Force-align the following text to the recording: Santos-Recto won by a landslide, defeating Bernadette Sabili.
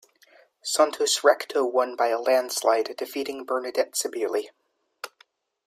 Santos-Recto 0.63 1.63
won 1.63 1.95
by 1.95 2.07
a 2.07 2.19
landslide, 2.19 2.95
defeating 2.97 3.45
Bernadette 3.45 3.91
Sabili. 3.93 4.49